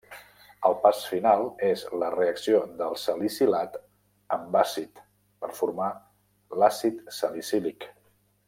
El 0.69 0.75
pas 0.85 1.01
final 1.09 1.43
és 1.67 1.83
la 2.03 2.07
reacció 2.13 2.61
del 2.81 2.97
salicilat 3.03 3.77
amb 4.39 4.59
àcid 4.65 5.05
per 5.45 5.53
formar 5.63 5.91
l'àcid 6.63 7.09
salicílic. 7.21 7.91